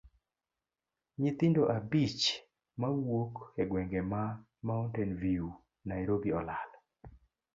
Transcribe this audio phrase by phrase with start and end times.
[1.21, 2.23] Nyithindo abich
[2.81, 4.23] mawuok e gwenge ma
[4.67, 5.45] mountain view
[5.89, 6.69] Nairobi olal.